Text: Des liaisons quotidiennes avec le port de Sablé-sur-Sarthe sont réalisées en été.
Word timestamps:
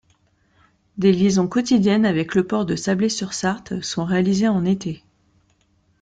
Des 0.97 1.11
liaisons 1.13 1.47
quotidiennes 1.47 2.07
avec 2.07 2.33
le 2.33 2.43
port 2.47 2.65
de 2.65 2.75
Sablé-sur-Sarthe 2.75 3.81
sont 3.83 4.03
réalisées 4.03 4.47
en 4.47 4.65
été. 4.65 5.03